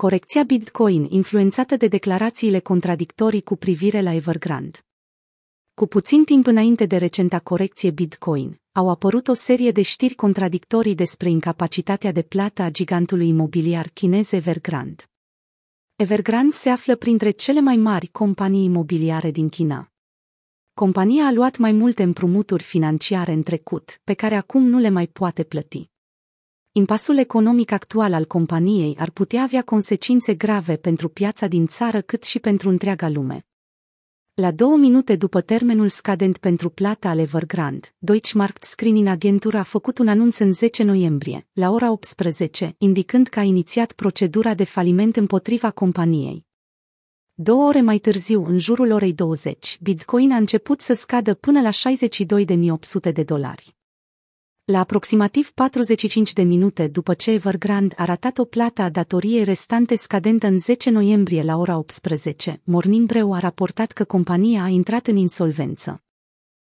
Corecția 0.00 0.42
Bitcoin 0.42 1.06
influențată 1.10 1.76
de 1.76 1.88
declarațiile 1.88 2.58
contradictorii 2.58 3.42
cu 3.42 3.56
privire 3.56 4.00
la 4.00 4.12
Evergrande. 4.12 4.78
Cu 5.74 5.86
puțin 5.86 6.24
timp 6.24 6.46
înainte 6.46 6.86
de 6.86 6.96
recenta 6.96 7.38
corecție 7.38 7.90
Bitcoin, 7.90 8.60
au 8.72 8.88
apărut 8.90 9.28
o 9.28 9.32
serie 9.32 9.70
de 9.70 9.82
știri 9.82 10.14
contradictorii 10.14 10.94
despre 10.94 11.30
incapacitatea 11.30 12.12
de 12.12 12.22
plată 12.22 12.62
a 12.62 12.70
gigantului 12.70 13.28
imobiliar 13.28 13.88
chinez 13.88 14.32
Evergrande. 14.32 15.02
Evergrande 15.96 16.52
se 16.52 16.68
află 16.68 16.96
printre 16.96 17.30
cele 17.30 17.60
mai 17.60 17.76
mari 17.76 18.06
companii 18.06 18.64
imobiliare 18.64 19.30
din 19.30 19.48
China. 19.48 19.92
Compania 20.74 21.26
a 21.26 21.32
luat 21.32 21.56
mai 21.56 21.72
multe 21.72 22.02
împrumuturi 22.02 22.62
financiare 22.62 23.32
în 23.32 23.42
trecut, 23.42 24.00
pe 24.04 24.14
care 24.14 24.34
acum 24.34 24.62
nu 24.62 24.78
le 24.78 24.88
mai 24.88 25.06
poate 25.06 25.44
plăti. 25.44 25.90
Impasul 26.78 27.18
economic 27.18 27.72
actual 27.72 28.12
al 28.12 28.24
companiei 28.24 28.96
ar 28.98 29.10
putea 29.10 29.42
avea 29.42 29.62
consecințe 29.62 30.34
grave 30.34 30.76
pentru 30.76 31.08
piața 31.08 31.46
din 31.46 31.66
țară 31.66 32.00
cât 32.00 32.24
și 32.24 32.38
pentru 32.38 32.68
întreaga 32.68 33.08
lume. 33.08 33.46
La 34.34 34.50
două 34.50 34.76
minute 34.76 35.16
după 35.16 35.40
termenul 35.40 35.88
scadent 35.88 36.38
pentru 36.38 36.68
plata 36.68 37.08
al 37.08 37.18
Evergrande, 37.18 37.94
Deutsche 37.98 38.38
Markt 38.38 38.64
Screening 38.64 39.06
Agentur 39.06 39.54
a 39.54 39.62
făcut 39.62 39.98
un 39.98 40.08
anunț 40.08 40.38
în 40.38 40.52
10 40.52 40.82
noiembrie, 40.82 41.46
la 41.52 41.70
ora 41.70 41.90
18, 41.90 42.74
indicând 42.78 43.26
că 43.26 43.38
a 43.38 43.42
inițiat 43.42 43.92
procedura 43.92 44.54
de 44.54 44.64
faliment 44.64 45.16
împotriva 45.16 45.70
companiei. 45.70 46.46
Două 47.34 47.66
ore 47.66 47.80
mai 47.80 47.98
târziu, 47.98 48.44
în 48.44 48.58
jurul 48.58 48.90
orei 48.90 49.12
20, 49.12 49.78
Bitcoin 49.80 50.32
a 50.32 50.36
început 50.36 50.80
să 50.80 50.92
scadă 50.92 51.34
până 51.34 51.60
la 51.60 51.70
62.800 51.70 53.12
de 53.12 53.22
dolari. 53.22 53.77
La 54.70 54.78
aproximativ 54.78 55.50
45 55.50 56.32
de 56.32 56.42
minute 56.42 56.86
după 56.86 57.14
ce 57.14 57.30
Evergrande 57.30 57.94
a 57.98 58.04
ratat 58.04 58.38
o 58.38 58.44
plată 58.44 58.82
a 58.82 58.88
datoriei 58.88 59.44
restante 59.44 59.94
scadentă 59.94 60.46
în 60.46 60.58
10 60.58 60.90
noiembrie 60.90 61.42
la 61.42 61.56
ora 61.56 61.76
18, 61.76 62.60
Morning 62.64 63.06
Breu 63.06 63.32
a 63.32 63.38
raportat 63.38 63.92
că 63.92 64.04
compania 64.04 64.62
a 64.62 64.68
intrat 64.68 65.06
în 65.06 65.16
insolvență. 65.16 66.02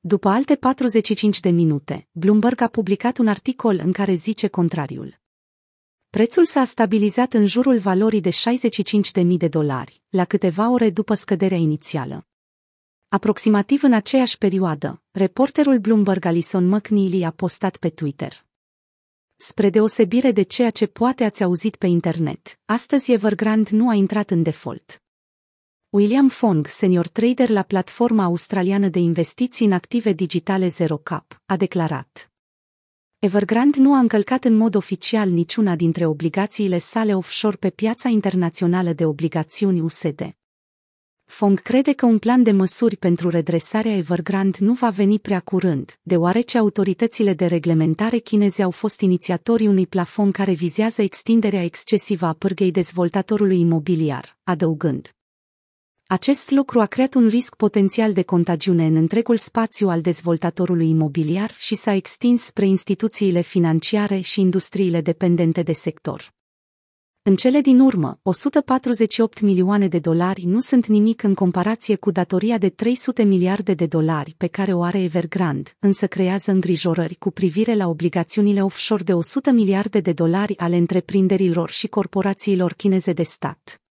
După 0.00 0.28
alte 0.28 0.54
45 0.54 1.40
de 1.40 1.50
minute, 1.50 2.08
Bloomberg 2.12 2.60
a 2.60 2.66
publicat 2.68 3.18
un 3.18 3.28
articol 3.28 3.80
în 3.84 3.92
care 3.92 4.14
zice 4.14 4.48
contrariul. 4.48 5.20
Prețul 6.10 6.44
s-a 6.44 6.64
stabilizat 6.64 7.32
în 7.32 7.46
jurul 7.46 7.78
valorii 7.78 8.20
de 8.20 8.30
65.000 9.22 9.26
de 9.36 9.48
dolari, 9.48 10.02
la 10.08 10.24
câteva 10.24 10.70
ore 10.70 10.90
după 10.90 11.14
scăderea 11.14 11.58
inițială. 11.58 12.26
Aproximativ 13.14 13.82
în 13.82 13.92
aceeași 13.92 14.38
perioadă, 14.38 15.02
reporterul 15.10 15.78
Bloomberg 15.78 16.24
Alison 16.24 16.68
McNeely 16.68 17.24
a 17.24 17.30
postat 17.30 17.76
pe 17.76 17.88
Twitter. 17.88 18.46
Spre 19.36 19.70
deosebire 19.70 20.32
de 20.32 20.42
ceea 20.42 20.70
ce 20.70 20.86
poate 20.86 21.24
ați 21.24 21.42
auzit 21.42 21.76
pe 21.76 21.86
internet, 21.86 22.60
astăzi 22.64 23.12
Evergrande 23.12 23.70
nu 23.76 23.88
a 23.88 23.94
intrat 23.94 24.30
în 24.30 24.42
default. 24.42 25.02
William 25.88 26.28
Fong, 26.28 26.66
senior 26.66 27.08
trader 27.08 27.48
la 27.48 27.62
platforma 27.62 28.24
australiană 28.24 28.88
de 28.88 28.98
investiții 28.98 29.66
în 29.66 29.72
active 29.72 30.12
digitale 30.12 30.68
ZeroCap, 30.68 31.42
a 31.46 31.56
declarat. 31.56 32.32
Evergrande 33.18 33.80
nu 33.80 33.94
a 33.94 33.98
încălcat 33.98 34.44
în 34.44 34.56
mod 34.56 34.74
oficial 34.74 35.28
niciuna 35.28 35.76
dintre 35.76 36.06
obligațiile 36.06 36.78
sale 36.78 37.14
offshore 37.14 37.56
pe 37.56 37.70
piața 37.70 38.08
internațională 38.08 38.92
de 38.92 39.04
obligațiuni 39.04 39.80
USD. 39.80 40.34
Fong 41.36 41.60
crede 41.60 41.92
că 41.92 42.06
un 42.06 42.18
plan 42.18 42.42
de 42.42 42.50
măsuri 42.52 42.96
pentru 42.96 43.28
redresarea 43.28 43.96
Evergrande 43.96 44.58
nu 44.60 44.72
va 44.72 44.90
veni 44.90 45.18
prea 45.18 45.40
curând, 45.40 45.98
deoarece 46.02 46.58
autoritățile 46.58 47.34
de 47.34 47.46
reglementare 47.46 48.18
chineze 48.18 48.62
au 48.62 48.70
fost 48.70 49.00
inițiatorii 49.00 49.66
unui 49.66 49.86
plafon 49.86 50.30
care 50.30 50.52
vizează 50.52 51.02
extinderea 51.02 51.62
excesivă 51.64 52.26
a 52.26 52.32
pârghei 52.32 52.70
dezvoltatorului 52.70 53.60
imobiliar, 53.60 54.38
adăugând. 54.42 55.14
Acest 56.06 56.50
lucru 56.50 56.80
a 56.80 56.86
creat 56.86 57.14
un 57.14 57.28
risc 57.28 57.54
potențial 57.54 58.12
de 58.12 58.22
contagiune 58.22 58.86
în 58.86 58.96
întregul 58.96 59.36
spațiu 59.36 59.88
al 59.88 60.00
dezvoltatorului 60.00 60.88
imobiliar 60.88 61.54
și 61.58 61.74
s-a 61.74 61.92
extins 61.92 62.42
spre 62.42 62.66
instituțiile 62.66 63.40
financiare 63.40 64.20
și 64.20 64.40
industriile 64.40 65.00
dependente 65.00 65.62
de 65.62 65.72
sector. 65.72 66.33
În 67.26 67.36
cele 67.36 67.60
din 67.60 67.80
urmă, 67.80 68.18
148 68.22 69.40
milioane 69.40 69.88
de 69.88 69.98
dolari 69.98 70.44
nu 70.44 70.60
sunt 70.60 70.86
nimic 70.86 71.22
în 71.22 71.34
comparație 71.34 71.96
cu 71.96 72.10
datoria 72.10 72.58
de 72.58 72.68
300 72.68 73.22
miliarde 73.22 73.74
de 73.74 73.86
dolari 73.86 74.34
pe 74.36 74.46
care 74.46 74.72
o 74.72 74.82
are 74.82 75.02
Evergrande, 75.02 75.76
însă 75.78 76.06
creează 76.06 76.50
îngrijorări 76.50 77.14
cu 77.14 77.30
privire 77.30 77.74
la 77.74 77.88
obligațiunile 77.88 78.62
offshore 78.62 79.02
de 79.02 79.12
100 79.12 79.50
miliarde 79.50 80.00
de 80.00 80.12
dolari 80.12 80.58
ale 80.58 80.76
întreprinderilor 80.76 81.70
și 81.70 81.86
corporațiilor 81.86 82.72
chineze 82.72 83.12
de 83.12 83.22
stat. 83.22 83.82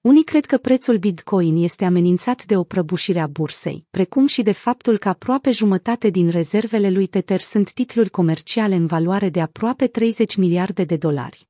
Unii 0.00 0.24
cred 0.24 0.46
că 0.46 0.56
prețul 0.56 0.96
Bitcoin 0.96 1.62
este 1.62 1.84
amenințat 1.84 2.44
de 2.44 2.56
o 2.56 2.62
prăbușire 2.62 3.20
a 3.20 3.26
bursei, 3.26 3.86
precum 3.90 4.26
și 4.26 4.42
de 4.42 4.52
faptul 4.52 4.98
că 4.98 5.08
aproape 5.08 5.50
jumătate 5.50 6.10
din 6.10 6.28
rezervele 6.28 6.90
lui 6.90 7.06
Tether 7.06 7.40
sunt 7.40 7.72
titluri 7.72 8.10
comerciale 8.10 8.74
în 8.74 8.86
valoare 8.86 9.28
de 9.28 9.40
aproape 9.40 9.86
30 9.86 10.36
miliarde 10.36 10.84
de 10.84 10.96
dolari. 10.96 11.48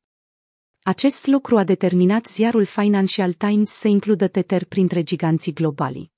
Acest 0.89 1.27
lucru 1.27 1.57
a 1.57 1.65
determinat 1.65 2.27
ziarul 2.27 2.65
Financial 2.65 3.33
Times 3.33 3.69
să 3.69 3.89
includă 3.89 4.29
Tether 4.29 4.65
printre 4.65 5.03
giganții 5.03 5.53
globali. 5.53 6.13